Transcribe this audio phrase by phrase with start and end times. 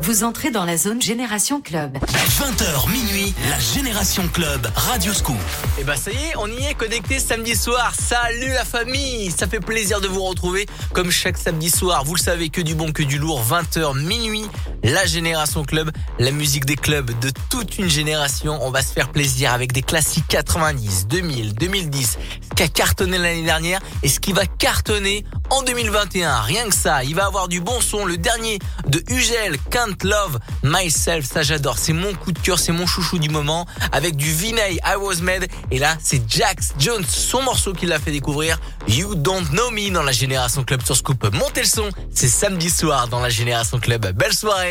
[0.00, 1.96] Vous entrez dans la zone Génération Club.
[1.98, 5.36] 20h minuit, la Génération Club, Radio Scoop.
[5.80, 7.92] Et bah ça y est, on y est connecté samedi soir.
[7.98, 12.04] Salut la famille Ça fait plaisir de vous retrouver comme chaque samedi soir.
[12.04, 13.42] Vous le savez, que du bon, que du lourd.
[13.44, 14.46] 20h minuit,
[14.84, 18.58] la Génération Club, la musique des clubs de toute une génération.
[18.62, 23.18] On va se faire plaisir avec des classiques 90, 2000, 2010, ce qui a cartonné
[23.18, 26.40] l'année dernière et ce qui va cartonner en 2021.
[26.40, 28.06] Rien que ça, il va avoir du bon son.
[28.06, 31.78] Le dernier de Ugel, Can't Love Myself, ça j'adore.
[31.78, 33.66] C'est mon coup de cœur, c'est mon chouchou du moment.
[33.92, 35.46] Avec du Vinay, I Was Made.
[35.70, 38.58] Et là, c'est Jax Jones, son morceau qui l'a fait découvrir.
[38.88, 41.22] You Don't Know Me dans la Génération Club sur Scoop.
[41.32, 44.10] Montez le son, c'est samedi soir dans la Génération Club.
[44.12, 44.70] Belle soirée.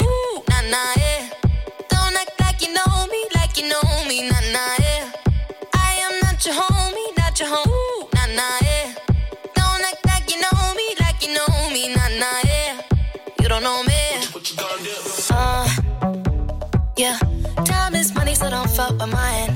[19.02, 19.53] With mine.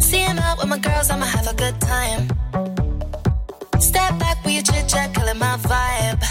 [0.00, 2.28] See him out with my girls, I'ma have a good time.
[3.80, 6.22] Step back with your chit chat, killing my vibe.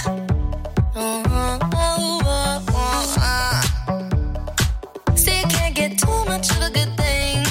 [5.16, 7.44] See, you can't get too much of a good thing.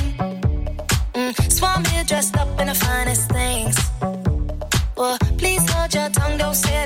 [1.15, 1.53] Mm.
[1.53, 3.77] Swan here dressed up in the finest things.
[4.97, 6.86] Well, please hold your tongue, don't say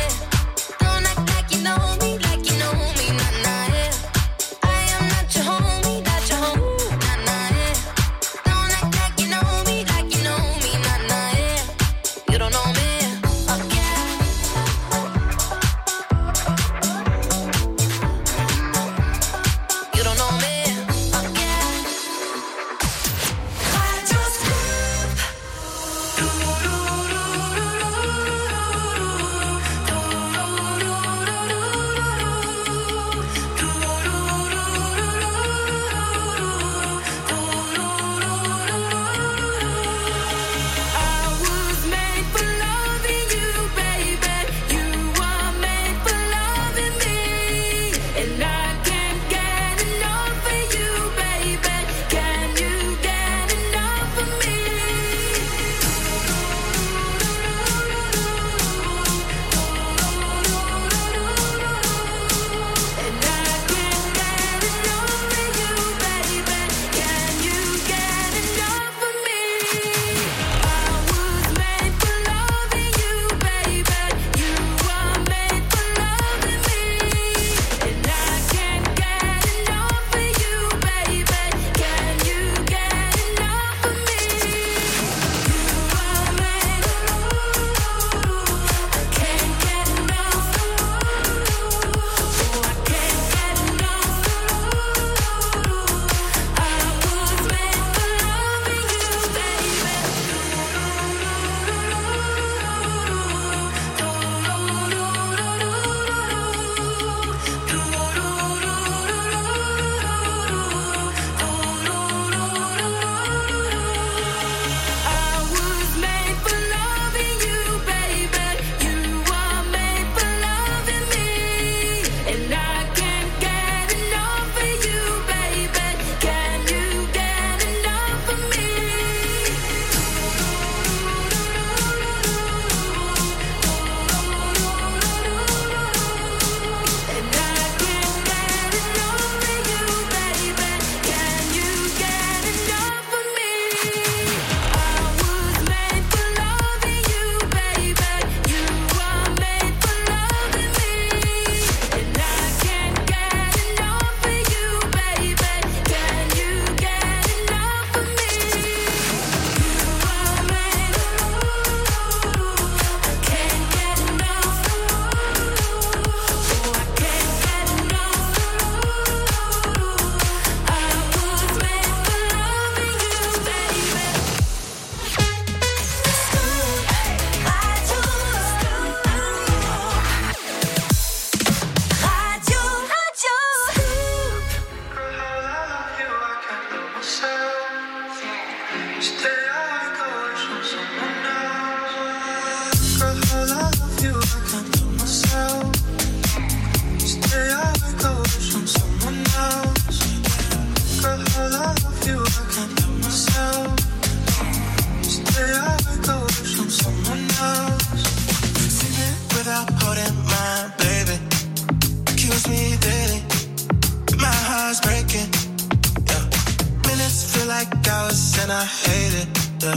[218.87, 219.27] hate it.
[219.59, 219.73] The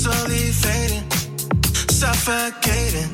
[0.00, 1.04] slowly fading,
[1.88, 3.10] suffocating.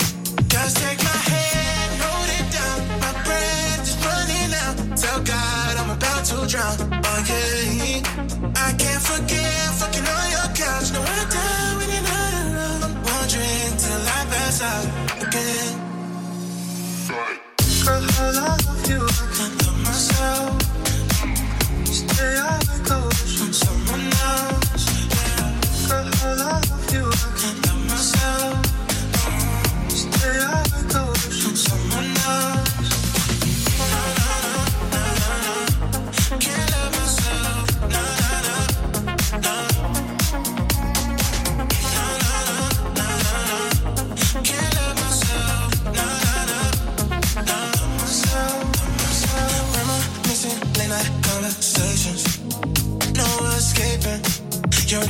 [0.48, 2.78] Just take my hand, hold it down.
[3.02, 4.76] My breath is running out.
[4.96, 6.76] Tell God I'm about to drown.
[7.08, 8.00] Oh yeah,
[8.56, 10.92] I can't forget fucking on your couch.
[10.94, 12.80] No, I die when you're not around.
[12.86, 14.86] I'm wondering till I pass out
[15.26, 15.72] again.
[17.84, 19.02] Girl, how I love you.
[19.04, 20.62] I can't myself.
[21.84, 24.63] Stay out, I go from someone else
[26.32, 26.83] love.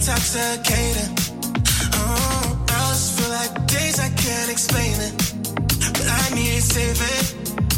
[0.05, 1.17] intoxicating.
[1.95, 5.14] Oh, I just feel like days I can't explain it.
[5.97, 7.25] But I need saving.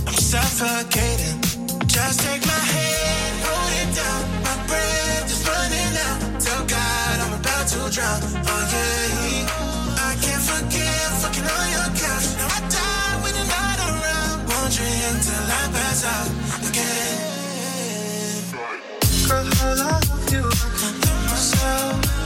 [0.08, 1.38] I'm suffocating.
[1.86, 4.22] Just take my hand, hold it down.
[4.42, 6.18] My breath is running out.
[6.42, 8.20] Tell God I'm about to drown.
[8.50, 9.46] Oh yeah,
[10.10, 12.26] I can't forget fucking on your couch.
[12.42, 14.50] Now I die when you're not around.
[14.50, 16.28] Wondering till I pass out
[16.66, 17.22] again.
[19.28, 20.42] Girl, I love you.
[20.42, 22.25] I love myself.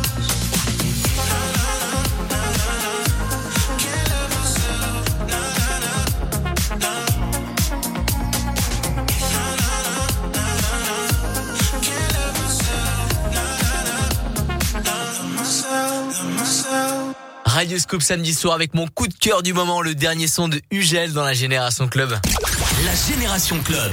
[17.61, 20.59] Radio Scoop samedi soir avec mon coup de cœur du moment, le dernier son de
[20.71, 22.09] Ugel dans la Génération Club.
[22.09, 23.91] La Génération Club.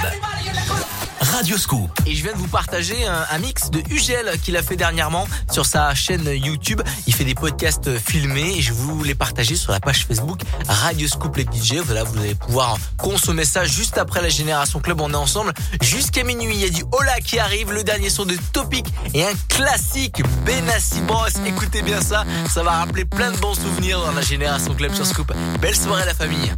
[1.38, 1.88] Radioscoop.
[2.04, 5.66] Et je viens de vous partager un, mix de Ugel qu'il a fait dernièrement sur
[5.66, 6.82] sa chaîne YouTube.
[7.06, 11.36] Il fait des podcasts filmés et je vous les partager sur la page Facebook Radioscoop
[11.36, 11.76] les DJ.
[11.84, 15.00] Voilà, vous allez pouvoir consommer ça juste après la Génération Club.
[15.00, 16.56] On est ensemble jusqu'à minuit.
[16.56, 20.20] Il y a du Hola qui arrive, le dernier son de Topic et un classique
[20.44, 21.34] Benassi Boss.
[21.46, 25.06] Écoutez bien ça, ça va rappeler plein de bons souvenirs dans la Génération Club sur
[25.06, 25.32] Scoop.
[25.60, 26.52] Belle soirée à la famille.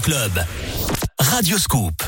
[0.00, 0.46] Club.
[1.16, 2.03] Radio Scoop.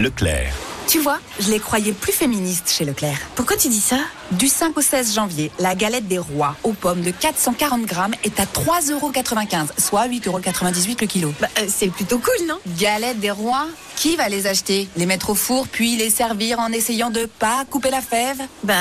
[0.00, 0.54] Leclerc.
[0.86, 3.18] Tu vois, je les croyais plus féministes chez Leclerc.
[3.34, 3.98] Pourquoi tu dis ça?
[4.32, 8.40] Du 5 au 16 janvier, la galette des rois aux pommes de 440 grammes est
[8.40, 11.34] à 3,95€, soit 8,98€ le kilo.
[11.38, 12.58] Bah, euh, c'est plutôt cool, non?
[12.78, 14.88] Galette des rois Qui va les acheter?
[14.96, 18.40] Les mettre au four, puis les servir en essayant de pas couper la fève?
[18.64, 18.74] Bah,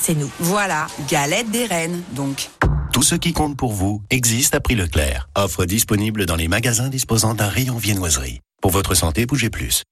[0.00, 0.30] c'est nous.
[0.38, 2.48] Voilà, galette des reines, donc.
[2.92, 5.28] Tout ce qui compte pour vous existe à prix Leclerc.
[5.36, 8.40] Offre disponible dans les magasins disposant d'un rayon viennoiserie.
[8.62, 9.84] Pour votre santé, bougez plus.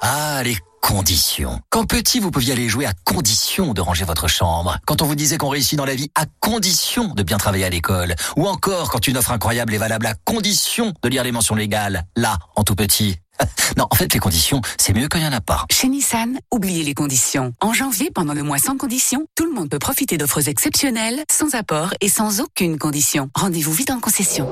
[0.00, 1.60] Ah, les conditions.
[1.70, 4.78] Quand petit, vous pouviez aller jouer à condition de ranger votre chambre.
[4.86, 7.70] Quand on vous disait qu'on réussit dans la vie à condition de bien travailler à
[7.70, 8.14] l'école.
[8.36, 12.04] Ou encore quand une offre incroyable est valable à condition de lire les mentions légales.
[12.16, 13.16] Là, en tout petit.
[13.76, 15.66] Non, en fait, les conditions, c'est mieux quand il n'y en a pas.
[15.70, 17.52] Chez Nissan, oubliez les conditions.
[17.60, 21.54] En janvier, pendant le mois sans conditions, tout le monde peut profiter d'offres exceptionnelles, sans
[21.54, 23.28] apport et sans aucune condition.
[23.34, 24.48] Rendez-vous vite en concession.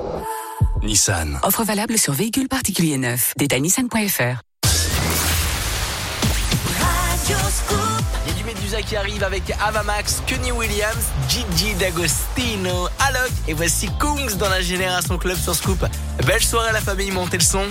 [0.82, 1.38] Nissan.
[1.42, 3.32] Offre valable sur véhicules particuliers neufs.
[3.38, 4.42] Détail nissan.fr.
[7.26, 13.54] Il y a du Medusa qui arrive avec Avamax, Kenny Williams, Gigi D'Agostino, Alok et
[13.54, 15.86] voici Kungs dans la Génération Club sur Scoop.
[16.26, 17.64] Belle soirée à la famille, montez le son.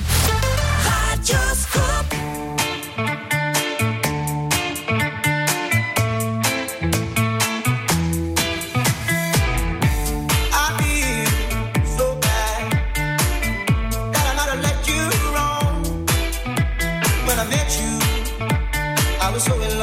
[19.43, 19.82] slowing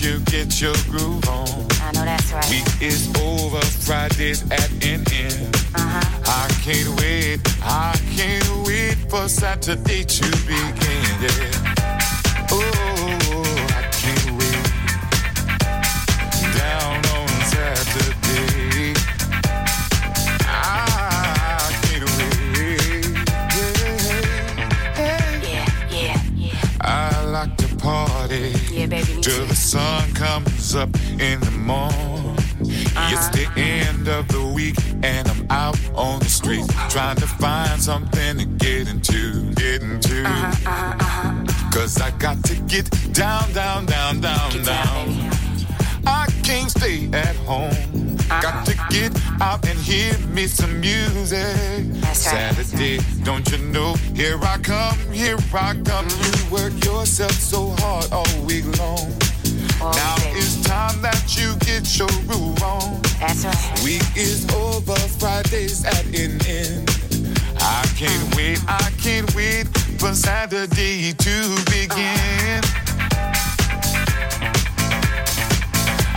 [0.00, 1.48] You get your groove on.
[1.80, 2.50] I know that's right.
[2.50, 5.56] Week is over, Friday's at an end.
[5.74, 6.22] Uh-huh.
[6.26, 11.06] I can't wait, I can't wait for Saturday to begin.
[11.22, 11.74] Yeah.
[12.50, 13.45] Oh,
[28.86, 32.36] baby, till the sun comes up in the morning.
[33.08, 37.80] It's the end of the week and I'm out on the street trying to find
[37.80, 40.22] something to get into, get into.
[41.72, 45.30] Cause I got to get down, down, down, down, down.
[46.06, 48.05] I can't stay at home.
[48.28, 51.84] Got to get out and hear me some music.
[52.12, 53.94] Saturday, don't you know?
[54.14, 56.06] Here I come, here I come.
[56.08, 59.12] You work yourself so hard all week long.
[59.78, 63.00] now it's time that you get your groove on.
[63.20, 63.80] That's right.
[63.84, 66.90] Week is over, Friday's at an end.
[67.60, 72.60] I can't wait, I can't wait for Saturday to begin.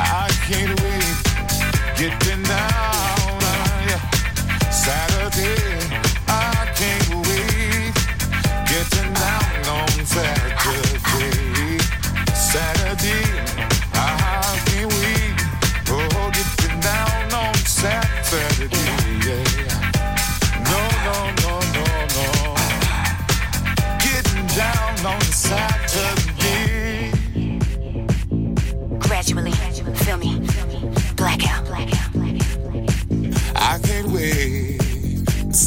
[0.01, 0.98] I can't wait,
[1.99, 3.99] getting down, uh, yeah.
[4.71, 5.68] Saturday,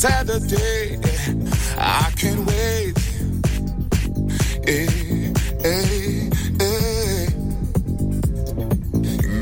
[0.02, 0.98] Saturday,
[1.78, 2.98] I can't wait.
[4.66, 5.30] Hey,
[5.62, 7.28] hey, hey.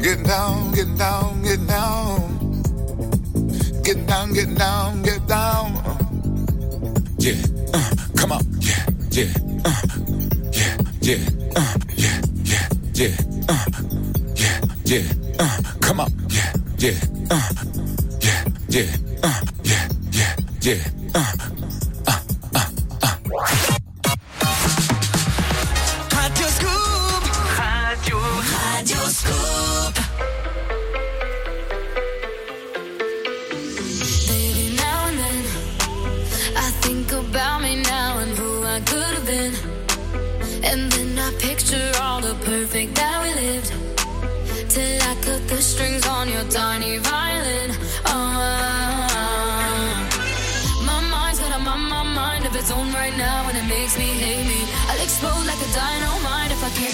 [0.02, 2.20] Get down, get down, get down.
[3.82, 5.72] Get down, get down, get down.
[7.18, 7.40] Yeah,
[7.72, 9.32] uh, come on, yeah, yeah,
[9.64, 9.82] uh,
[10.52, 11.24] yeah, yeah,
[11.56, 13.16] uh, yeah, yeah, yeah,
[13.48, 13.64] uh,
[14.36, 15.04] yeah, yeah,
[15.38, 15.79] uh,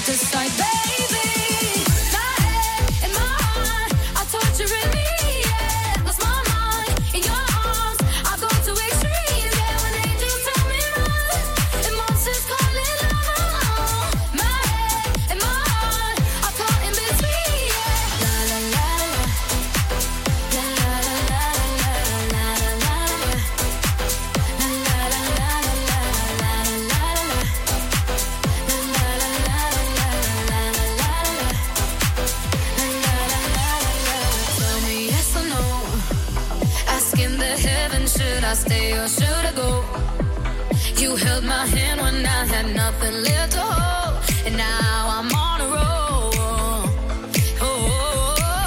[0.06, 0.65] decide,
[38.16, 39.84] should I stay or should I go?
[40.96, 44.14] You held my hand when I had nothing left to hold,
[44.46, 46.32] and now I'm on a roll.
[46.38, 46.84] Oh,
[47.60, 48.62] oh, oh, oh.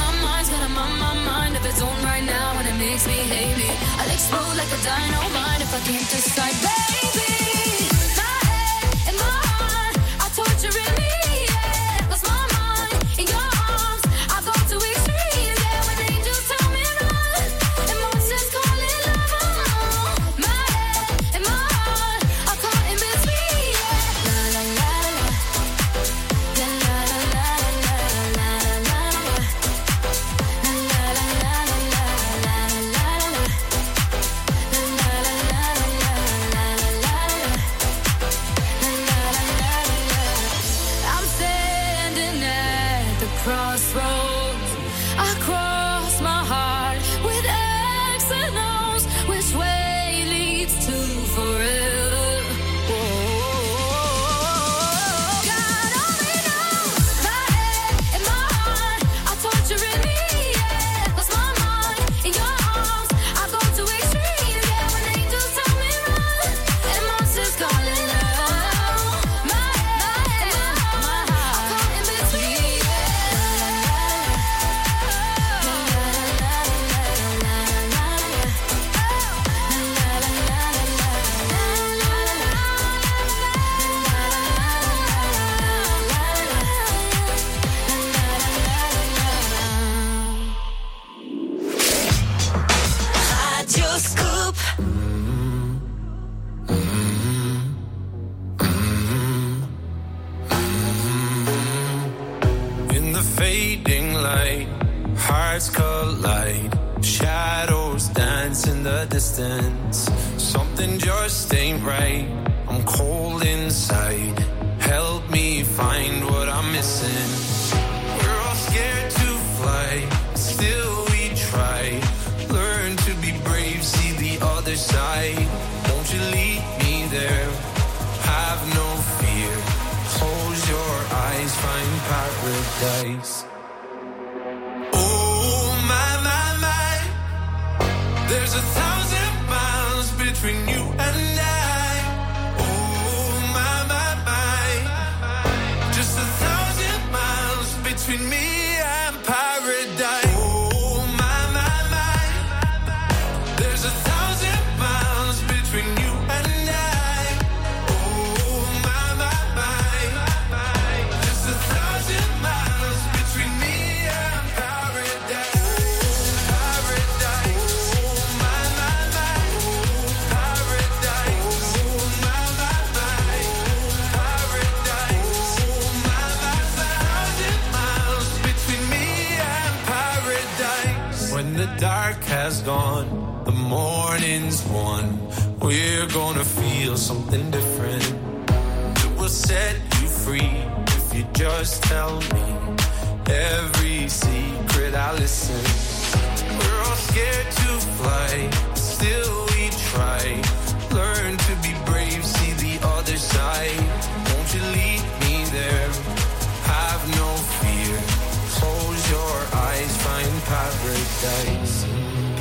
[0.00, 3.18] my mind's got a my, mind of its own right now, and it makes me
[3.32, 3.78] hate.
[4.00, 6.85] I'll explode like a dynamite if I can't decide, baby.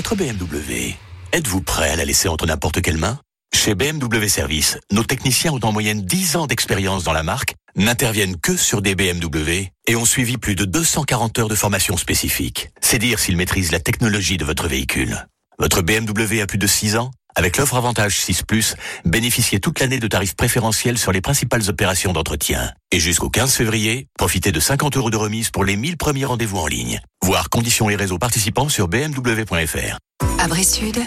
[0.00, 0.94] Votre BMW,
[1.30, 3.18] êtes-vous prêt à la laisser entre n'importe quelle main?
[3.54, 8.40] Chez BMW Service, nos techniciens ont en moyenne 10 ans d'expérience dans la marque, n'interviennent
[8.40, 12.70] que sur des BMW et ont suivi plus de 240 heures de formation spécifique.
[12.80, 15.26] C'est dire s'ils maîtrisent la technologie de votre véhicule.
[15.58, 18.42] Votre BMW a plus de 6 ans avec l'offre Avantage 6⁇
[19.04, 22.72] bénéficiez toute l'année de tarifs préférentiels sur les principales opérations d'entretien.
[22.92, 26.58] Et jusqu'au 15 février, profitez de 50 euros de remise pour les 1000 premiers rendez-vous
[26.58, 27.00] en ligne.
[27.22, 29.98] Voir conditions et réseaux participants sur bmw.fr.
[30.38, 30.98] Abri Sud.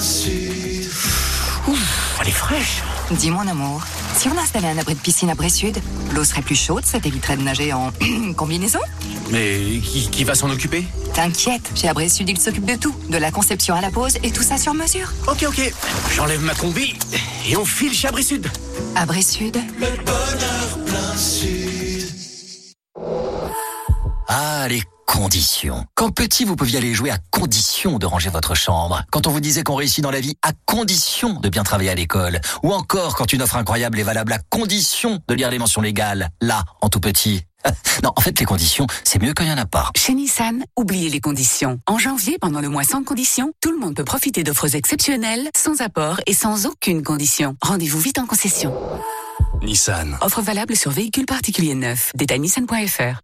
[0.00, 0.43] Ouf,
[2.24, 2.82] elle est fraîche.
[3.10, 3.82] Dis mon amour,
[4.16, 5.78] si on installait un abri de piscine à Sud,
[6.14, 7.92] l'eau serait plus chaude, ça t'éviterait de nager en
[8.36, 8.78] combinaison?
[9.30, 10.84] Mais qui, qui va s'en occuper?
[11.12, 14.30] T'inquiète, chez Abri Sud, ils s'occupent de tout, de la conception à la pose et
[14.30, 15.12] tout ça sur mesure.
[15.28, 15.72] Ok, ok.
[16.14, 16.94] J'enlève ma combi
[17.48, 18.50] et on file chez Abri Sud.
[18.96, 19.58] Abri Sud.
[24.28, 25.84] Ah, les conditions.
[25.94, 29.02] Quand petit, vous pouviez aller jouer à condition de ranger votre chambre.
[29.10, 31.94] Quand on vous disait qu'on réussit dans la vie à condition de bien travailler à
[31.94, 32.40] l'école.
[32.62, 36.30] Ou encore quand une offre incroyable est valable à condition de lire les mentions légales.
[36.40, 37.42] Là, en tout petit.
[38.02, 39.90] Non, en fait, les conditions, c'est mieux quand il n'y en a pas.
[39.96, 41.78] Chez Nissan, oubliez les conditions.
[41.86, 45.80] En janvier, pendant le mois sans conditions, tout le monde peut profiter d'offres exceptionnelles, sans
[45.80, 47.56] apport et sans aucune condition.
[47.62, 48.74] Rendez-vous vite en concession.
[49.62, 50.18] Nissan.
[50.20, 52.12] Offre valable sur véhicules particuliers neufs.
[52.14, 53.23] Détail nissan.fr.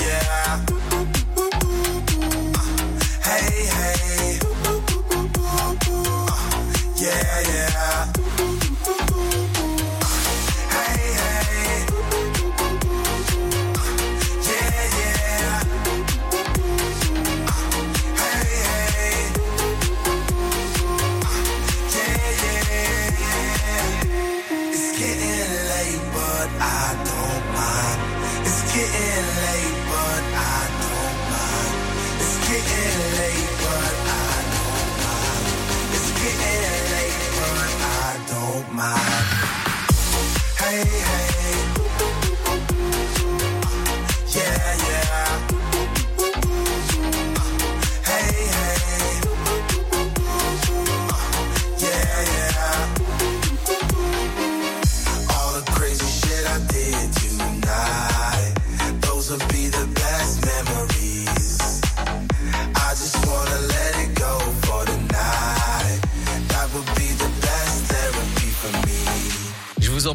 [7.43, 7.70] right now.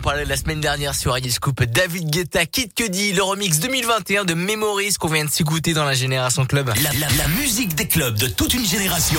[0.07, 1.65] Parlais la semaine dernière sur Radio Scoop.
[1.65, 5.95] David Guetta, Kid Cudi, le remix 2021 de Memories qu'on vient de s'écouter dans la
[5.95, 6.69] Génération Club.
[6.81, 9.19] La, la- la musique des clubs de toute une génération.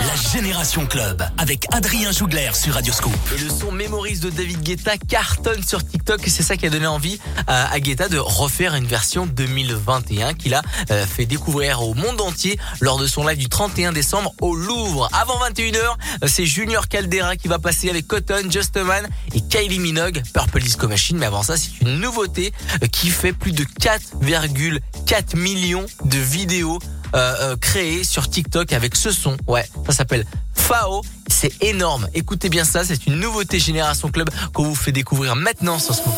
[0.00, 3.14] La Génération Club avec Adrien Jougler sur Radio Scoop.
[3.36, 6.70] Et le son Memories de David Guetta cartonne sur TikTok et c'est ça qui a
[6.70, 11.80] donné envie à, à Guetta de refaire une version 2021 qu'il a euh, fait découvrir
[11.82, 15.08] au monde entier lors de son live du 31 décembre au Louvre.
[15.12, 19.40] Avant 21h, euh, c'est Junior Caldera qui va passer avec Cotton, Just a Man et
[19.40, 21.18] Kylie Minogue, Purple Disco Machine.
[21.18, 22.52] Mais avant ça, c'est une nouveauté
[22.82, 26.78] euh, qui fait plus de 4,4 millions de vidéos
[27.14, 29.36] euh, euh, créées sur TikTok avec ce son.
[29.46, 31.02] Ouais, ça s'appelle Fao.
[31.28, 32.08] C'est énorme.
[32.14, 36.14] Écoutez bien ça, c'est une nouveauté Génération Club qu'on vous fait découvrir maintenant sur Scoop.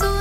[0.00, 0.17] Em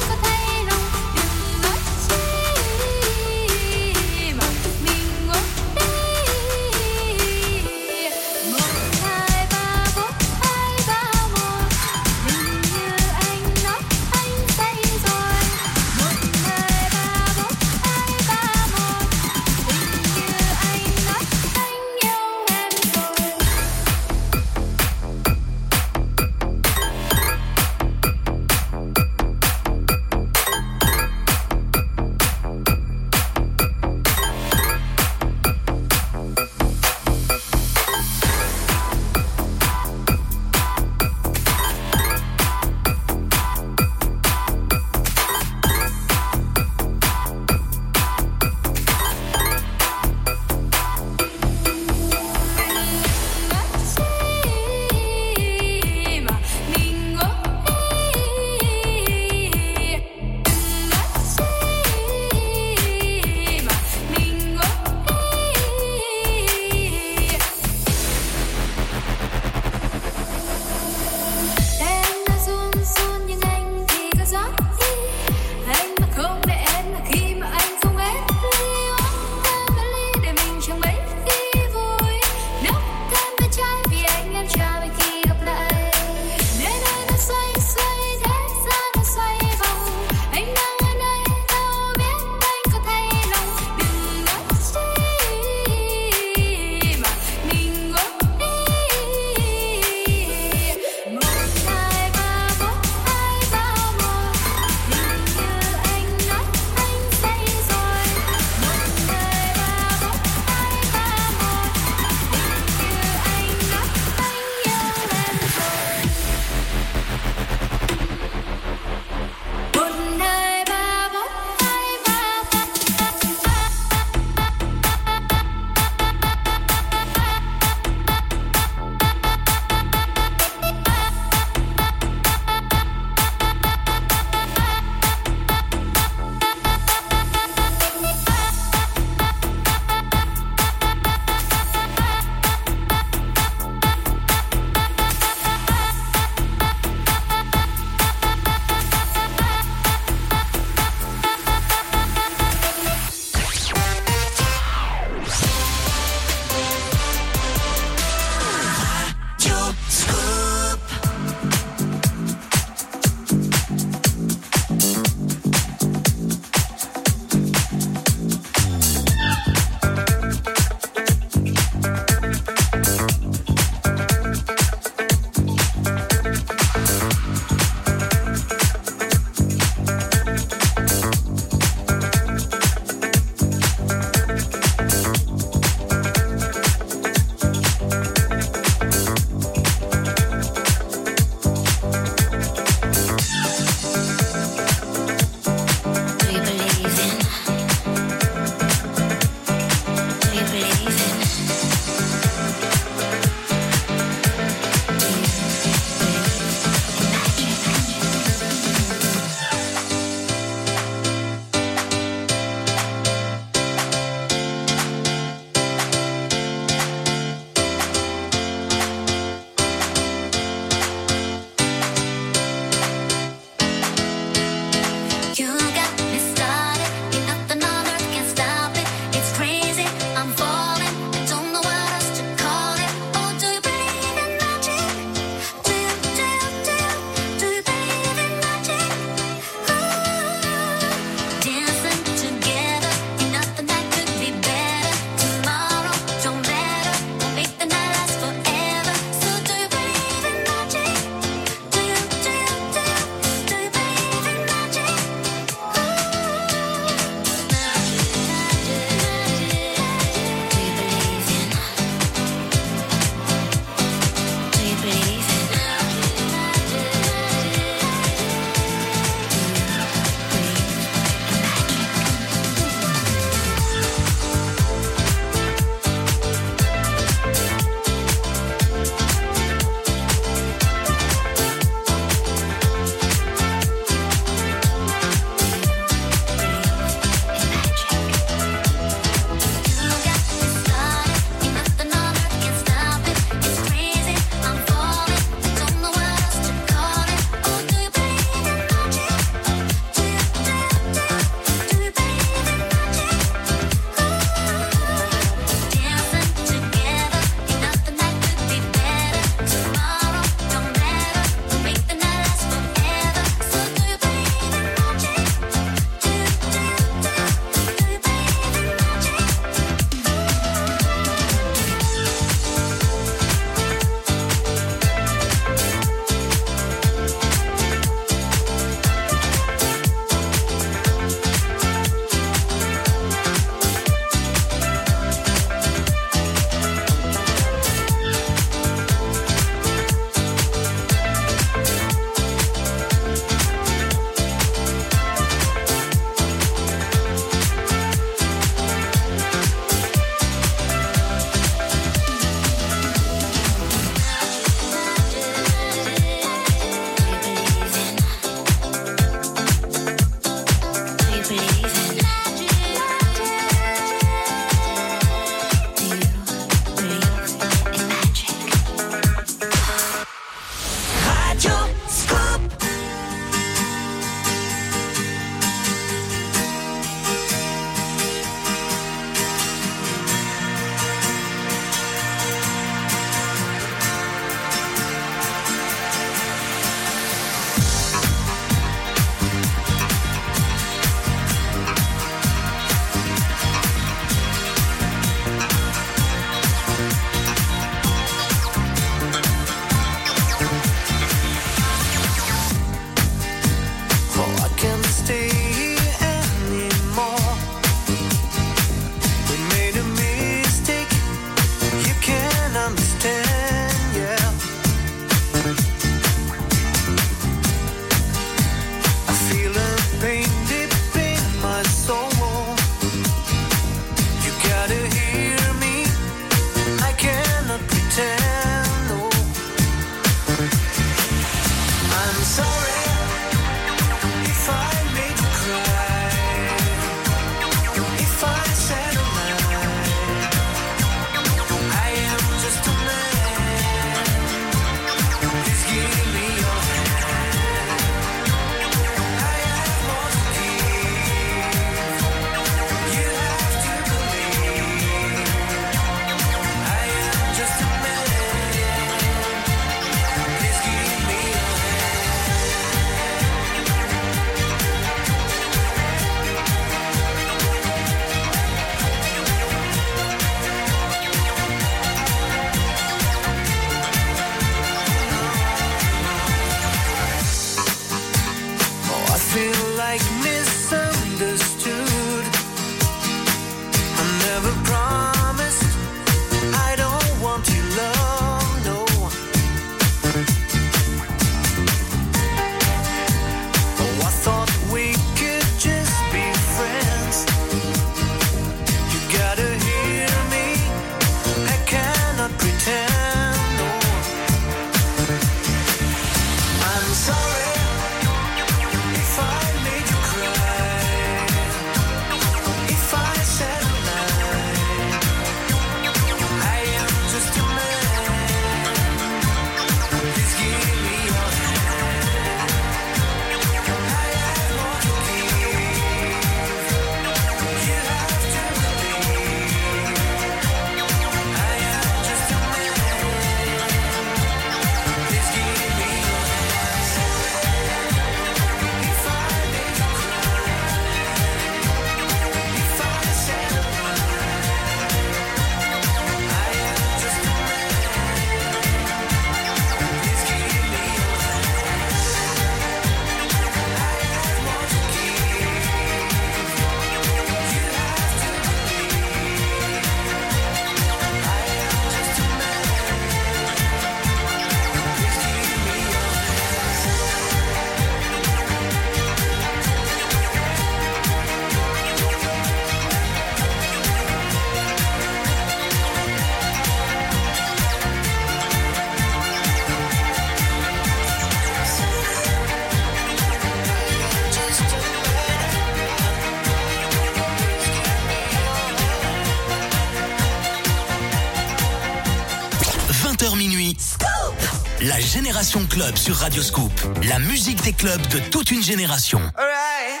[595.90, 596.72] Club sur Radio Scoop.
[597.08, 599.20] La musique des clubs de toute une génération.
[599.36, 600.00] Alright.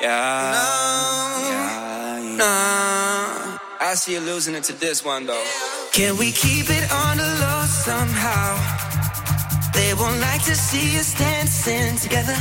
[0.00, 0.54] Yeah.
[2.26, 2.36] No.
[2.36, 2.44] No.
[3.80, 5.46] I see you losing it to this one though.
[5.92, 8.56] Can we keep it on the low somehow?
[9.72, 12.36] They won't like to see us dancing together.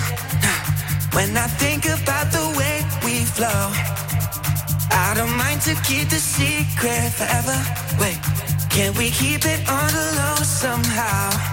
[1.13, 3.69] When I think about the way we flow,
[4.89, 7.57] I don't mind to keep the secret forever.
[7.99, 8.17] Wait,
[8.71, 11.52] can we keep it on the low somehow?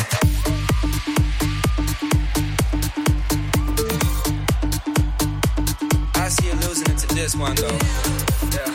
[7.21, 7.67] This one though.
[7.67, 8.65] Yeah.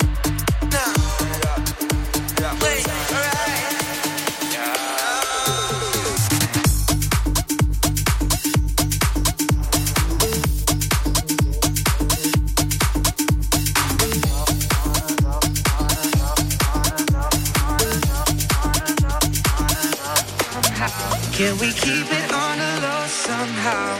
[21.32, 23.98] Can we keep it on the low somehow?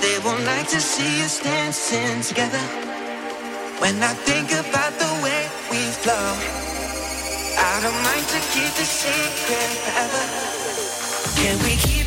[0.00, 2.79] They won't like to see us dancing together.
[3.90, 6.14] When I think about the way we flow,
[7.58, 10.24] I don't mind to keep the secret forever.
[11.34, 11.99] Can we keep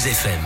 [0.00, 0.39] 12 FM.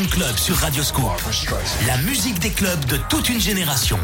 [0.00, 1.18] Club sur Radio Square,
[1.86, 3.98] La musique des clubs de toute une génération.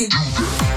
[0.00, 0.67] Intruder.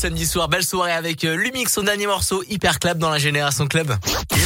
[0.00, 0.48] Samedi soir.
[0.48, 3.94] Belle soirée avec euh, Lumix, son dernier morceau, Hyper Clap dans la Génération Club.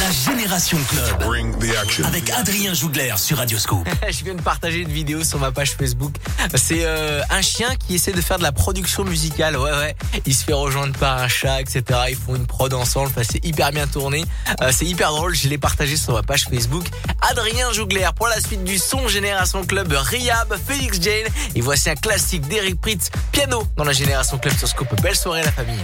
[0.05, 2.05] La Génération Club.
[2.05, 3.87] Avec Adrien Jougler sur Radioscope.
[4.11, 6.13] Je viens de partager une vidéo sur ma page Facebook.
[6.53, 9.57] C'est euh, un chien qui essaie de faire de la production musicale.
[9.57, 9.95] Ouais, ouais.
[10.27, 11.83] Il se fait rejoindre par un chat, etc.
[12.09, 13.07] Ils font une prod ensemble.
[13.07, 14.25] Enfin, c'est hyper bien tourné.
[14.61, 15.33] Euh, c'est hyper drôle.
[15.33, 16.85] Je l'ai partagé sur ma page Facebook.
[17.21, 19.91] Adrien Jougler pour la suite du son Génération Club.
[19.91, 21.31] Riab, Félix Jane.
[21.55, 25.01] Et voici un classique d'Eric Pritz, piano dans la Génération Club sur Scope.
[25.01, 25.83] Belle soirée la famille.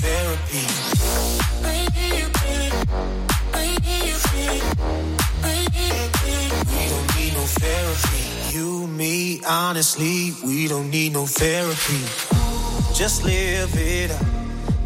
[0.00, 0.64] Therapy.
[6.78, 8.56] We don't need no therapy.
[8.56, 12.02] You, me, honestly, we don't need no therapy.
[12.94, 14.26] Just live it up.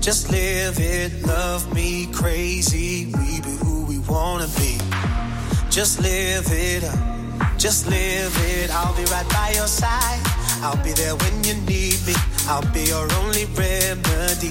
[0.00, 1.26] Just live it.
[1.26, 3.06] Love me crazy.
[3.16, 4.78] We be who we wanna be.
[5.70, 6.98] Just live it up.
[7.56, 8.70] Just live it.
[8.70, 10.20] I'll be right by your side.
[10.62, 12.14] I'll be there when you need me.
[12.48, 14.50] I'll be your only remedy.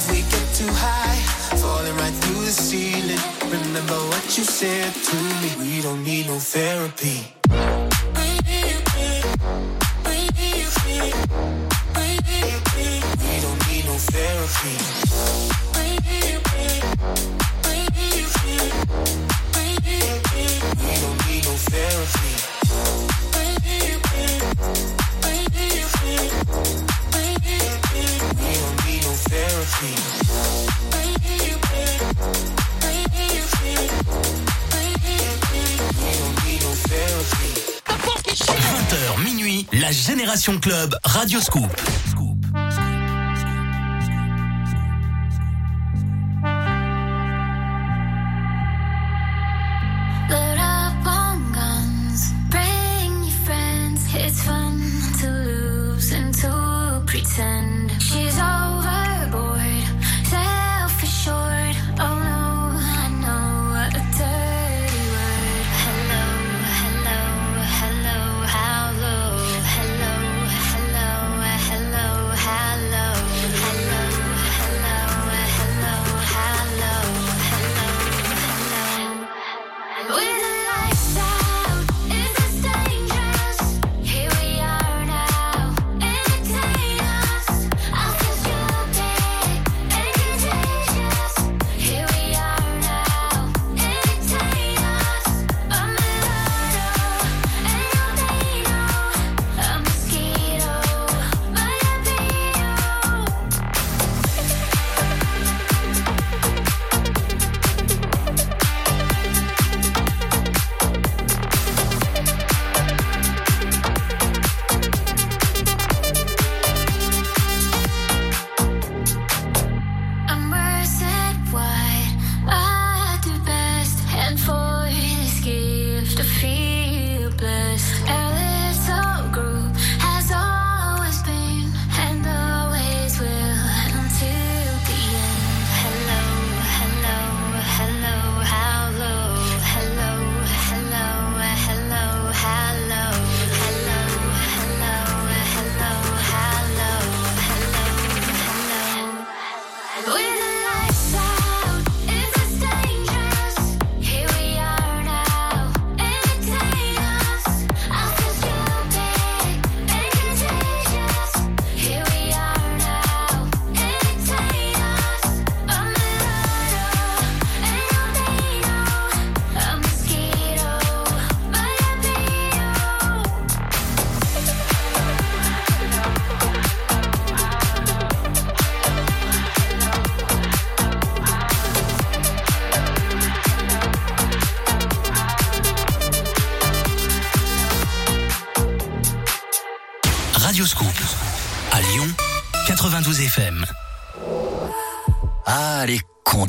[0.00, 1.16] too high,
[1.58, 3.18] falling right through the ceiling.
[3.50, 5.50] Remember what you said to me.
[5.60, 7.34] We don't need no therapy.
[13.26, 14.76] We don't need no therapy.
[20.80, 22.34] We don't need no therapy.
[26.14, 27.89] We don't need no
[38.30, 41.70] 20h minuit, la Génération Club Radio Scoop.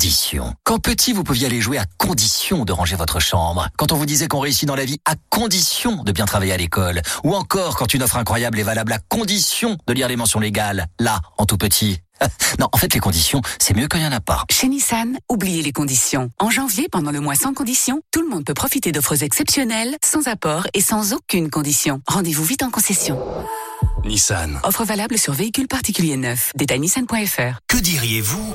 [0.02, 0.54] Les conditions.
[0.64, 3.68] Quand petit, vous pouviez aller jouer à condition de ranger votre chambre.
[3.78, 6.56] Quand on vous disait qu'on réussit dans la vie à condition de bien travailler à
[6.56, 7.02] l'école.
[7.22, 10.86] Ou encore quand une offre incroyable est valable à condition de lire les mentions légales.
[10.98, 12.00] Là, en tout petit.
[12.58, 14.44] Non, en fait, les conditions, c'est mieux quand il n'y en a pas.
[14.50, 16.30] Chez Nissan, oubliez les conditions.
[16.38, 20.26] En janvier, pendant le mois sans conditions, tout le monde peut profiter d'offres exceptionnelles, sans
[20.26, 22.00] apport et sans aucune condition.
[22.06, 23.18] Rendez-vous vite en concession.
[24.04, 24.60] Nissan.
[24.64, 26.52] Offre valable sur véhicules particuliers neufs.
[26.56, 27.58] Détail nissan.fr.
[27.68, 28.54] Que diriez-vous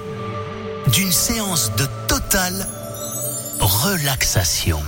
[0.91, 2.67] d'une séance de totale
[3.59, 4.81] relaxation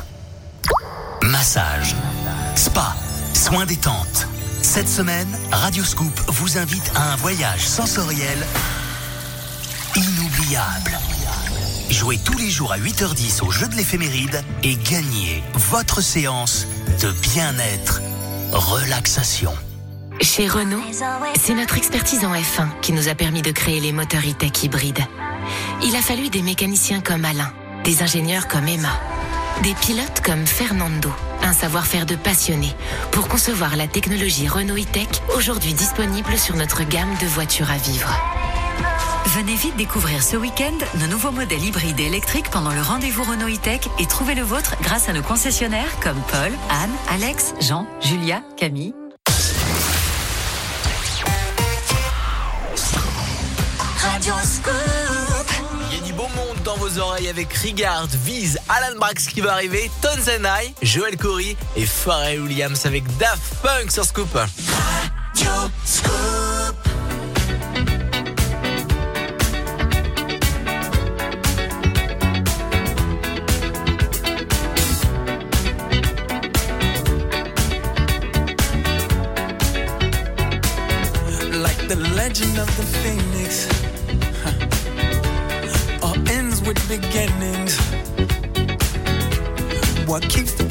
[1.21, 1.95] Massage,
[2.55, 2.95] spa,
[3.33, 4.27] soins détente.
[4.61, 8.37] Cette semaine, Radio Scoop vous invite à un voyage sensoriel
[9.95, 10.97] inoubliable.
[11.89, 16.67] Jouez tous les jours à 8h10 au jeu de l'éphéméride et gagnez votre séance
[17.01, 18.01] de bien-être,
[18.51, 19.53] relaxation.
[20.21, 20.83] Chez Renault,
[21.39, 25.05] c'est notre expertise en F1 qui nous a permis de créer les moteurs e-tech hybrides.
[25.83, 27.53] Il a fallu des mécaniciens comme Alain,
[27.85, 28.99] des ingénieurs comme Emma,
[29.63, 31.09] des pilotes comme Fernando,
[31.41, 32.73] un savoir-faire de passionné
[33.11, 38.13] pour concevoir la technologie Renault e-tech aujourd'hui disponible sur notre gamme de voitures à vivre.
[39.27, 43.47] Venez vite découvrir ce week-end nos nouveaux modèles hybrides et électriques pendant le rendez-vous Renault
[43.47, 48.41] e-tech et trouvez le vôtre grâce à nos concessionnaires comme Paul, Anne, Alex, Jean, Julia,
[48.57, 48.93] Camille.
[54.21, 59.39] Il y a du beau monde dans vos oreilles avec Rigard, Vise, Alan Brax qui
[59.39, 60.45] va arriver, Tons and
[60.81, 64.37] Joel Corey et Pharrell Williams avec Daft Punk sur Scoop.
[65.85, 66.11] Scoop.
[81.87, 83.78] The legend of the phoenix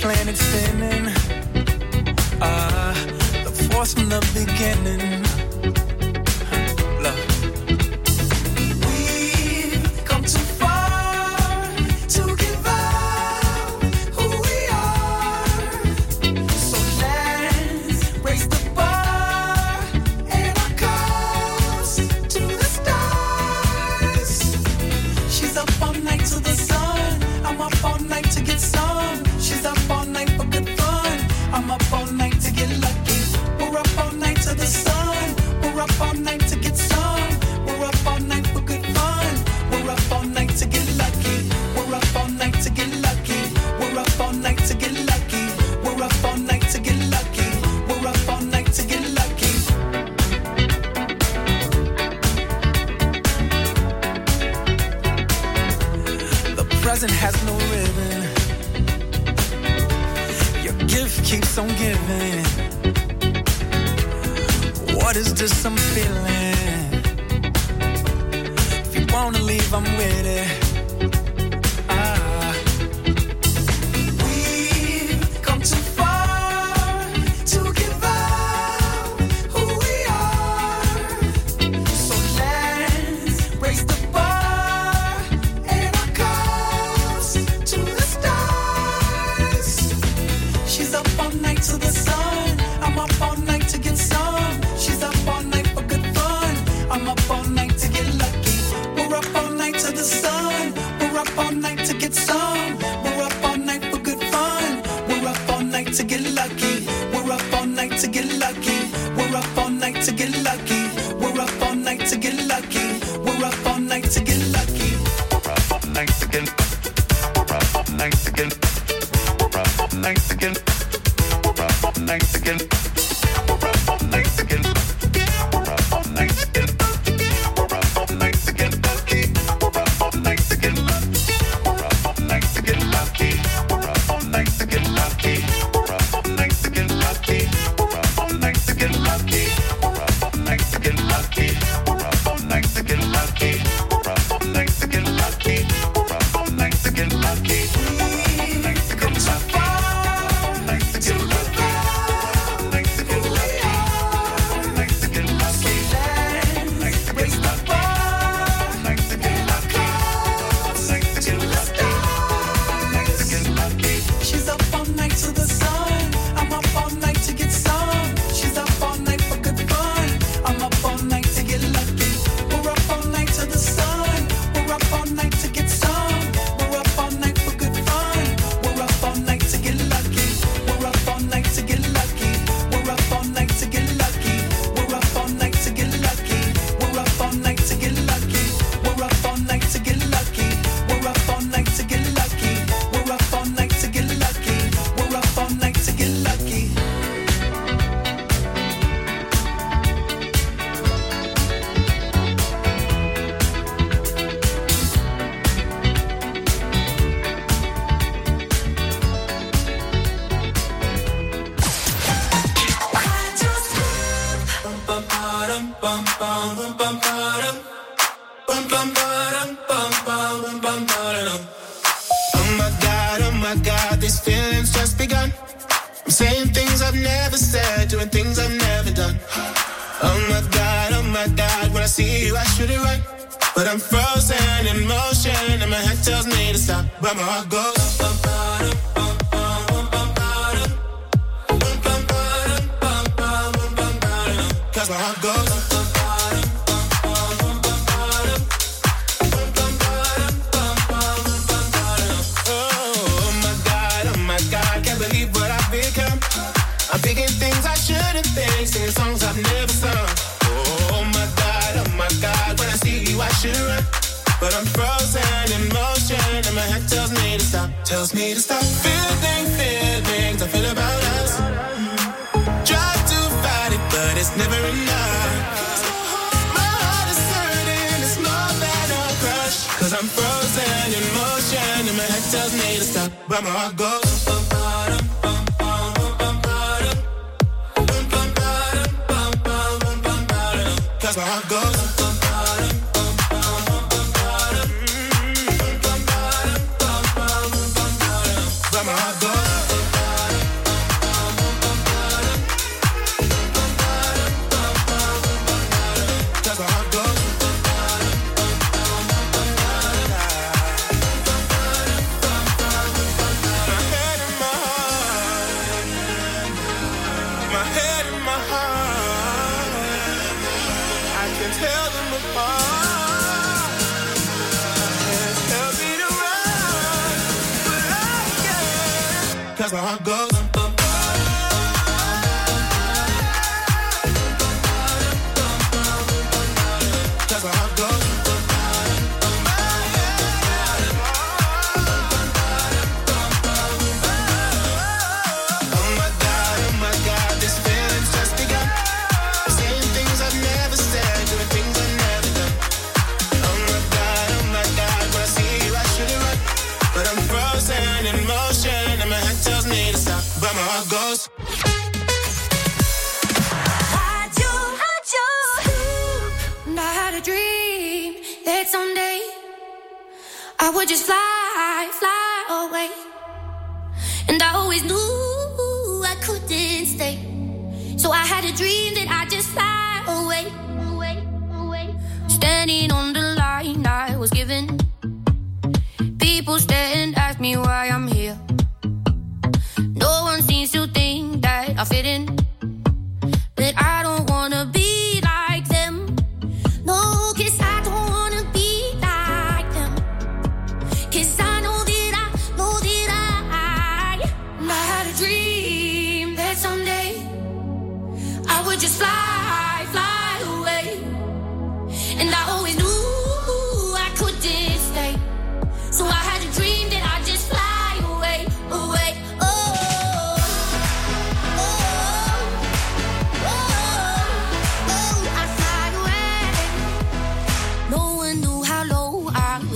[0.08, 1.12] planet spinning?
[2.40, 2.94] Ah,
[3.44, 5.17] the force from the beginning.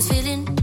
[0.09, 0.62] Feeling.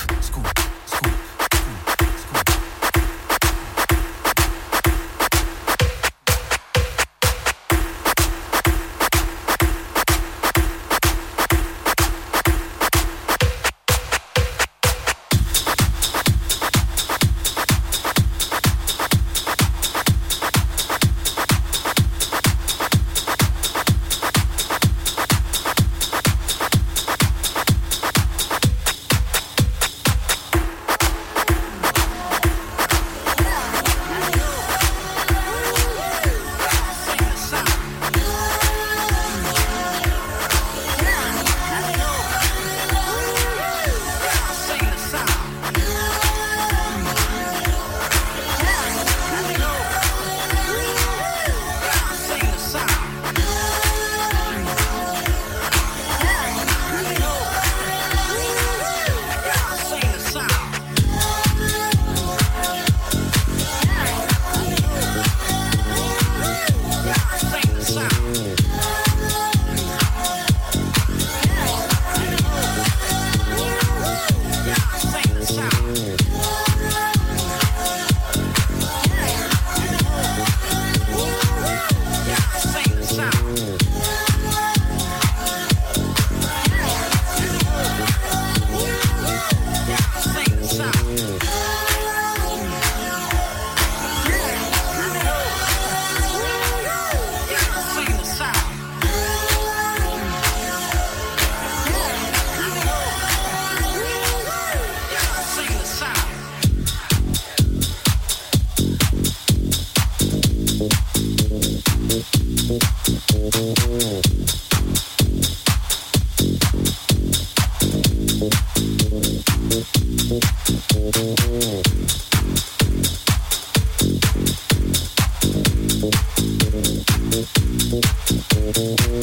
[128.73, 129.20] Thank you.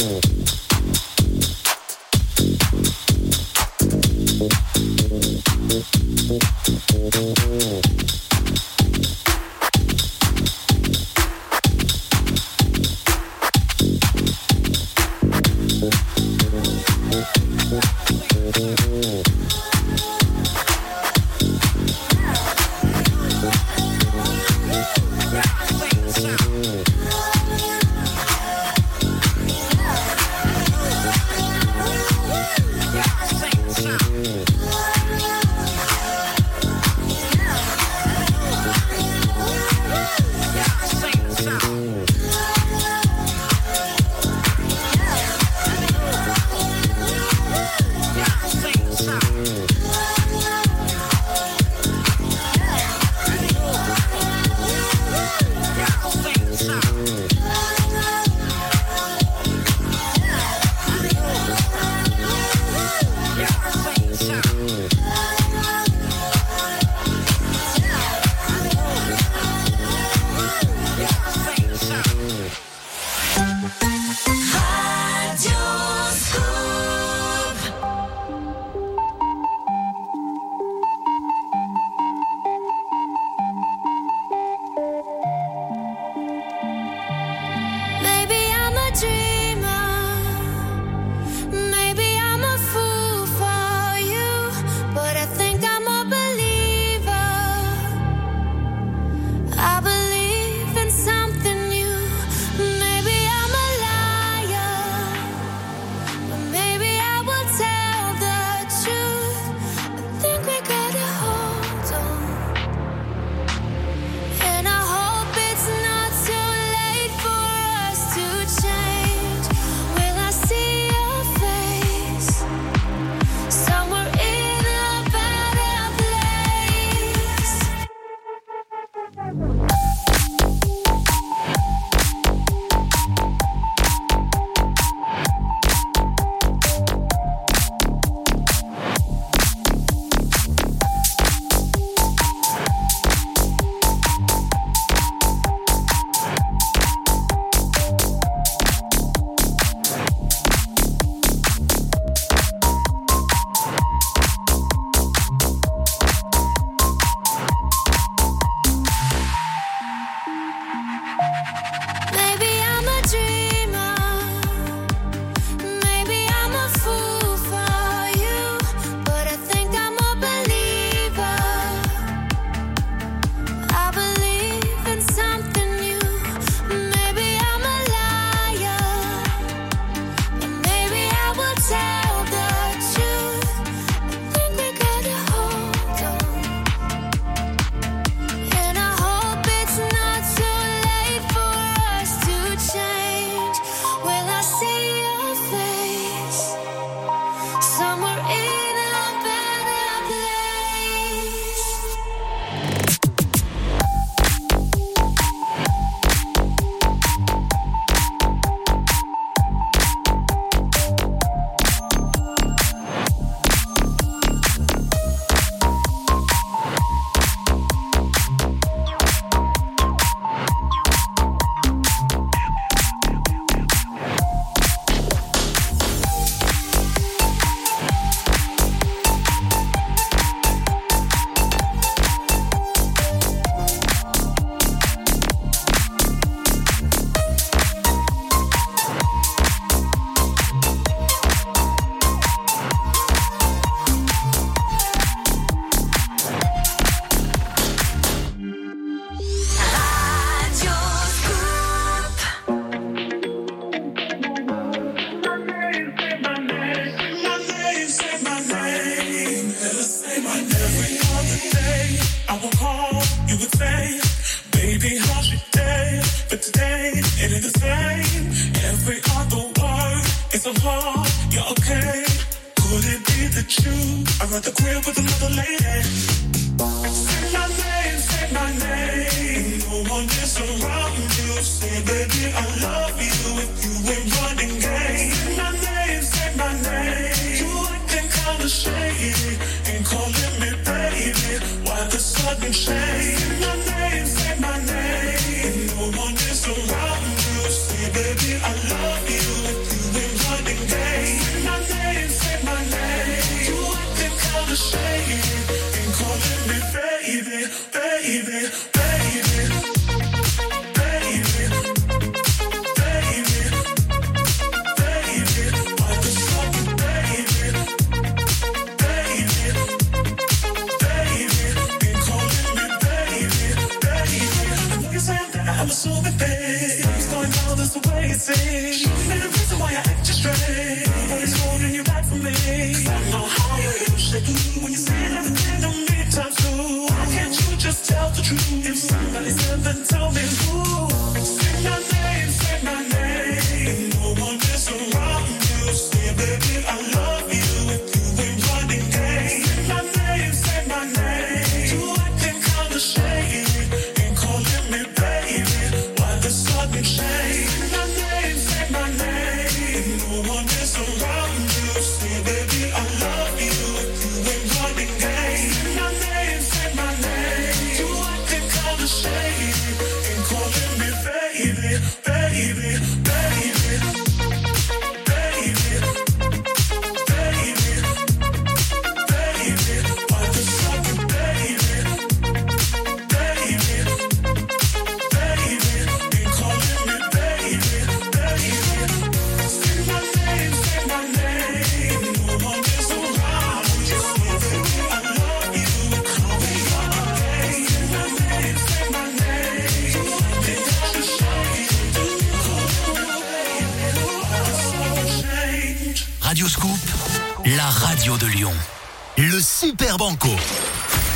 [409.99, 410.31] Banco.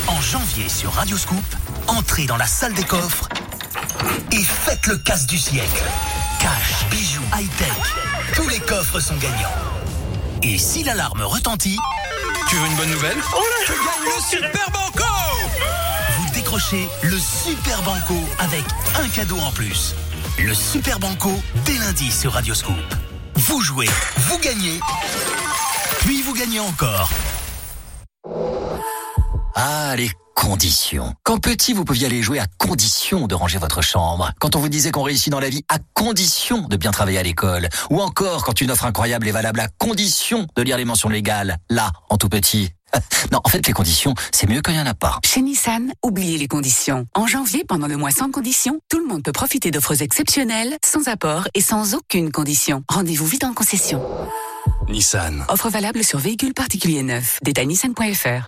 [0.07, 1.43] En janvier sur Radioscoop,
[1.87, 3.29] entrez dans la salle des coffres
[4.29, 5.83] et faites le casse du siècle.
[6.37, 7.69] Cash, bijoux, high-tech,
[8.35, 9.55] tous les coffres sont gagnants.
[10.41, 11.79] Et si l'alarme retentit,
[12.49, 13.17] Tu veux une bonne nouvelle?
[13.65, 15.05] Je gagne le Super Banco
[16.19, 18.65] Vous décrochez le Super Banco avec
[19.01, 19.95] un cadeau en plus.
[20.39, 21.31] Le Super Banco
[21.63, 22.75] dès lundi sur Radioscoop.
[23.35, 24.81] Vous jouez, vous gagnez,
[26.01, 27.09] puis vous gagnez encore.
[29.95, 31.13] Les conditions.
[31.23, 34.31] Quand petit, vous pouviez aller jouer à condition de ranger votre chambre.
[34.39, 37.23] Quand on vous disait qu'on réussit dans la vie à condition de bien travailler à
[37.23, 37.69] l'école.
[37.91, 41.57] Ou encore quand une offre incroyable est valable à condition de lire les mentions légales.
[41.69, 42.71] Là, en tout petit.
[43.31, 45.19] Non, en fait, les conditions, c'est mieux quand il n'y en a pas.
[45.25, 47.05] Chez Nissan, oubliez les conditions.
[47.15, 51.07] En janvier, pendant le mois sans conditions, tout le monde peut profiter d'offres exceptionnelles, sans
[51.07, 52.83] apport et sans aucune condition.
[52.89, 54.01] Rendez-vous vite en concession.
[54.89, 55.45] Nissan.
[55.49, 57.39] Offre valable sur véhicules particuliers neufs.
[57.43, 58.47] Détail nissan.fr.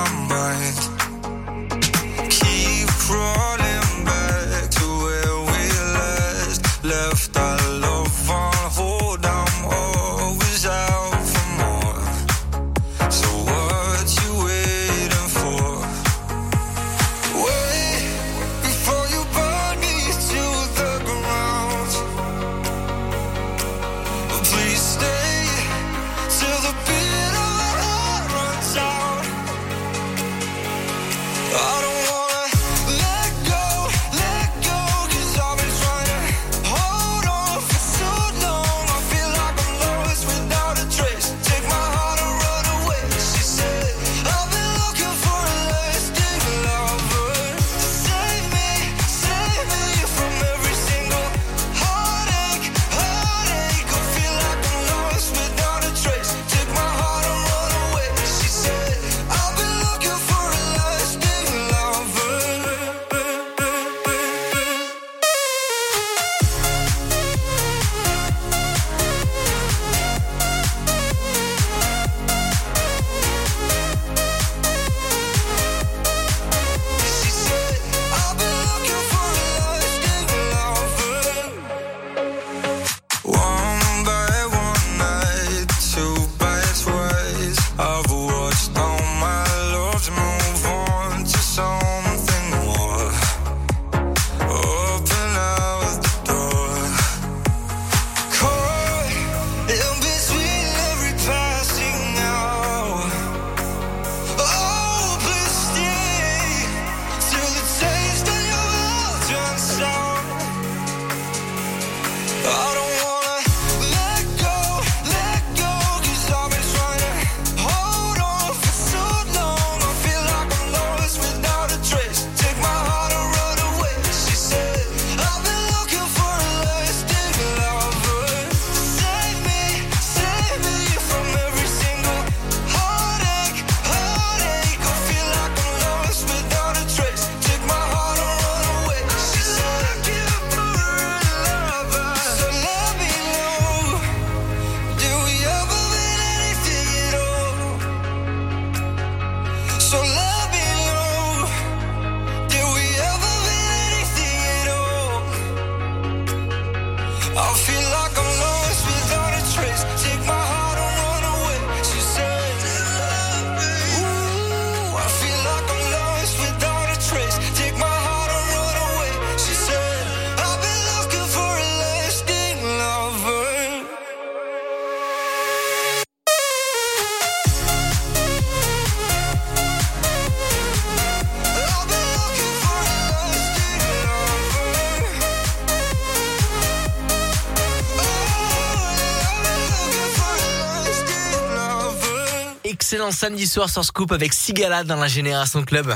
[193.11, 195.93] Samedi soir sur Scoop avec Sigala dans la Génération Club.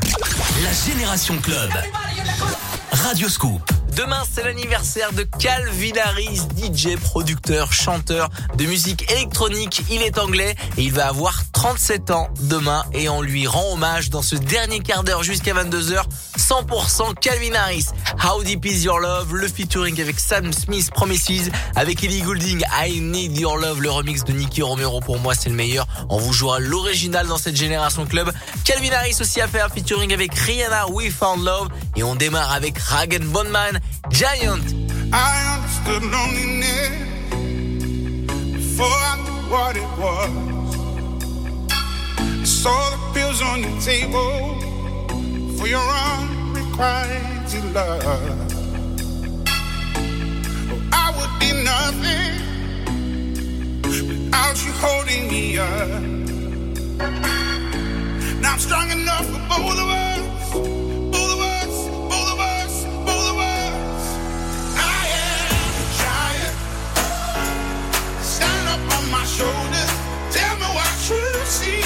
[0.63, 1.71] La Génération Club.
[2.91, 3.61] Radioscoop.
[3.95, 9.83] Demain, c'est l'anniversaire de Calvin Harris, DJ, producteur, chanteur de musique électronique.
[9.89, 14.11] Il est anglais et il va avoir 37 ans demain et on lui rend hommage
[14.11, 16.03] dans ce dernier quart d'heure jusqu'à 22h.
[16.37, 17.87] 100% Calvin Harris.
[18.23, 22.99] How Deep Is Your Love, le featuring avec Sam Smith, Promises, avec Ellie Goulding, I
[22.99, 24.99] Need Your Love, le remix de Nicky Romero.
[24.99, 25.87] Pour moi, c'est le meilleur.
[26.07, 28.31] On vous jouera l'original dans cette génération club.
[28.63, 31.69] Calvin Harris aussi fait un featuring avec Rihanna, We Found Love.
[31.95, 33.79] Et on démarre avec Rag Bondman,
[34.11, 34.61] Giant.
[35.11, 36.91] I understood loneliness
[38.53, 40.54] before I knew what it was.
[42.45, 44.59] Saw the pills on the table
[45.57, 48.03] for your unrequited love.
[48.05, 48.31] Oh,
[50.91, 52.33] I would be nothing
[53.81, 56.01] without you holding me up.
[58.41, 60.05] Now I'm strong enough for both of us.
[69.25, 69.91] Shoulders.
[70.31, 71.84] Tell me what you see.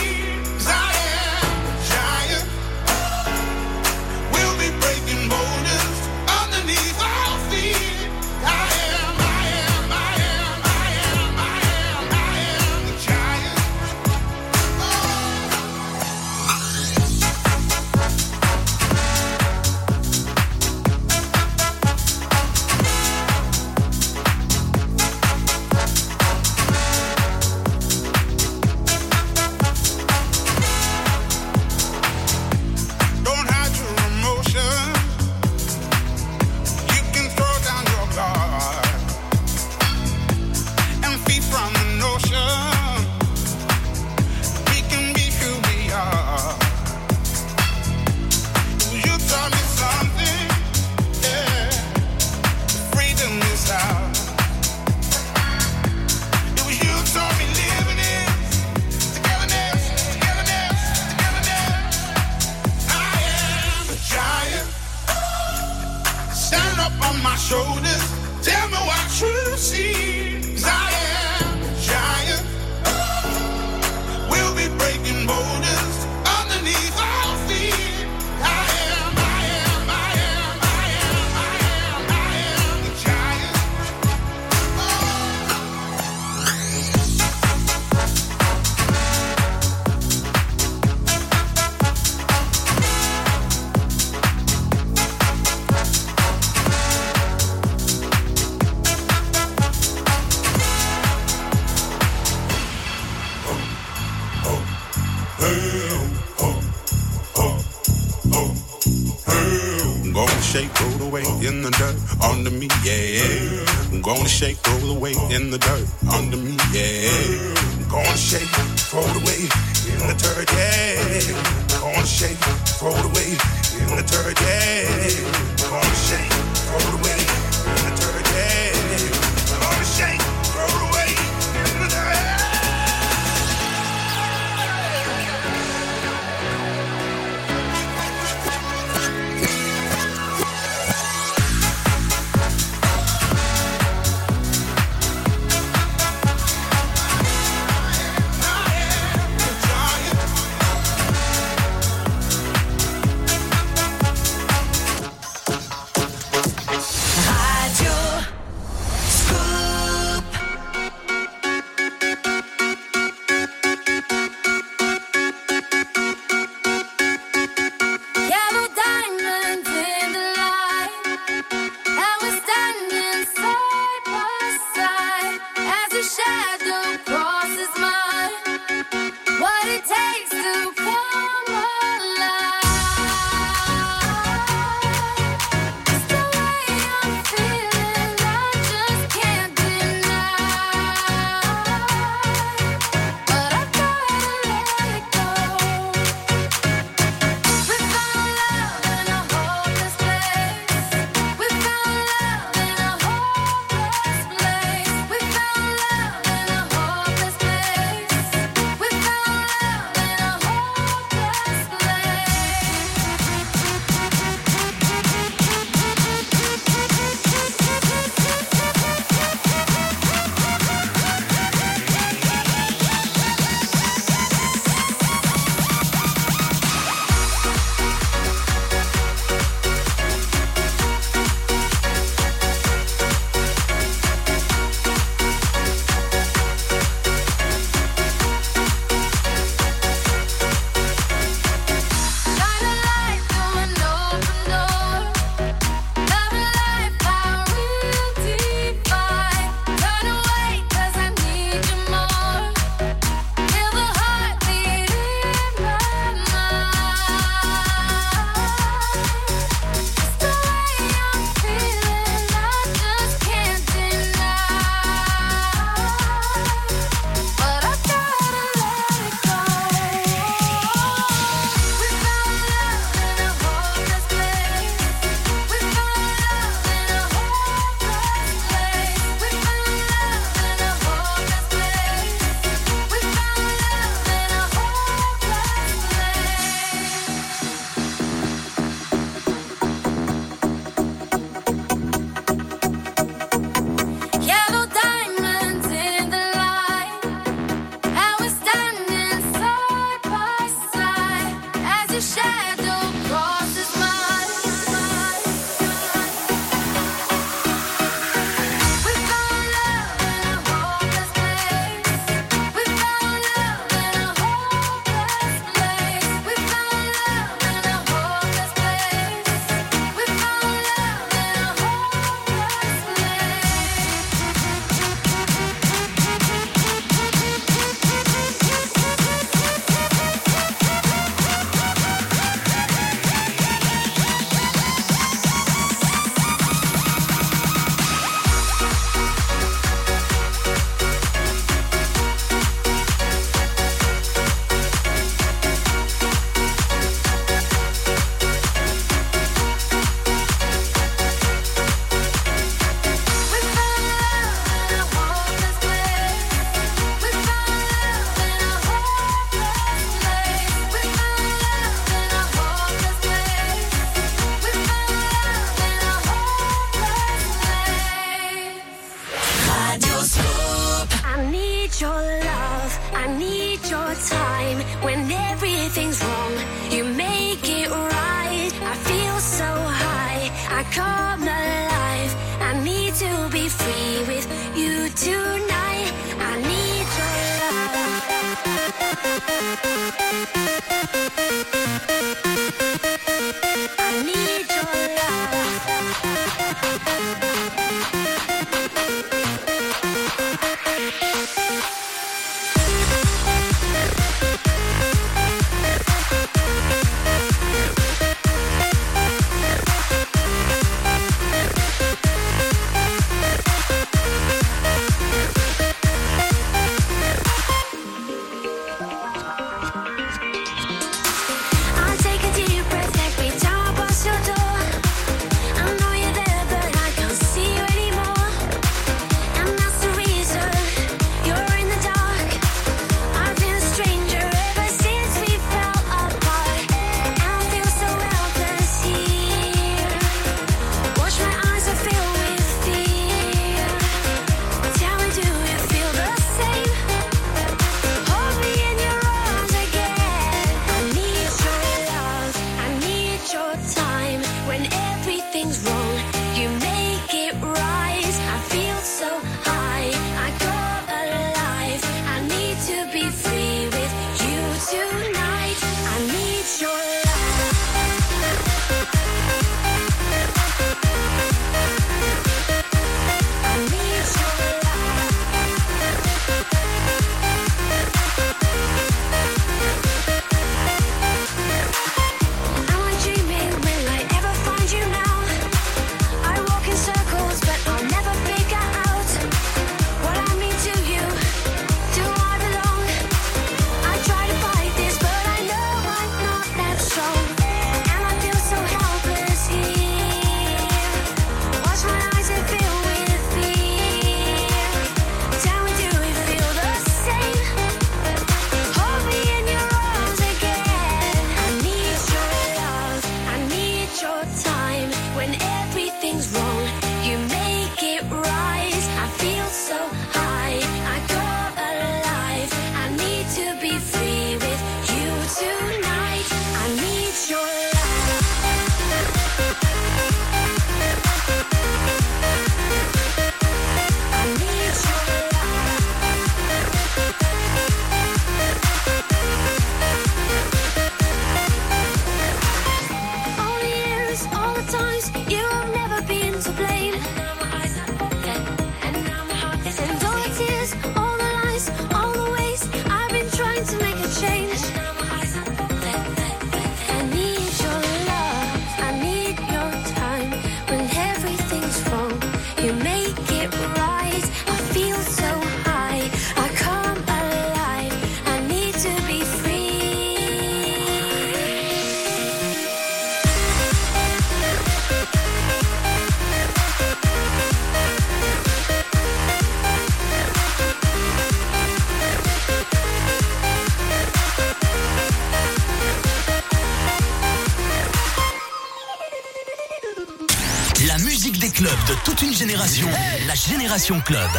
[591.89, 592.87] de toute une génération,
[593.25, 594.29] la Génération Club.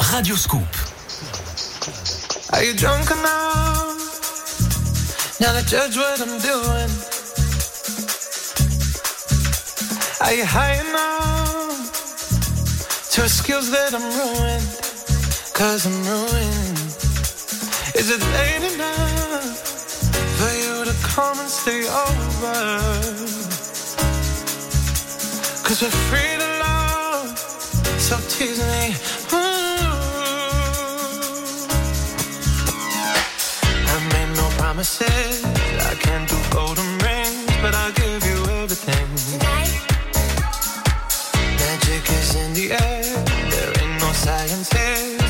[0.00, 0.66] Radio Scoop.
[2.52, 3.94] Are you drunk enough?
[5.40, 6.90] Now to judge what I'm doing.
[10.20, 11.92] Are you high enough?
[13.12, 14.66] To excuse that I'm ruined?
[15.54, 16.78] Cause I'm ruined.
[17.94, 19.44] Is it late enough
[20.38, 22.80] for you to come and stay over?
[25.62, 26.55] Cause we're free to
[28.06, 28.94] so tease me.
[29.32, 29.38] Ooh.
[33.92, 35.44] I made no promises.
[35.90, 39.06] I can't do golden rings, but I'll give you everything.
[39.40, 39.74] Tonight.
[41.58, 43.02] Magic is in the air.
[43.50, 45.25] There ain't no science here.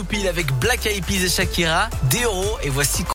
[0.00, 3.04] 22h tout pile avec Black Eyed Peas et Shakira, des euros et voici